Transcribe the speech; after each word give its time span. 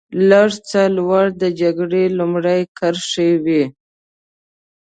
لږ 0.29 0.51
څه 0.69 0.81
لوړ 0.97 1.25
د 1.41 1.43
جګړې 1.61 2.03
لومړۍ 2.17 2.61
کرښې 2.77 3.29
وې. 3.45 3.63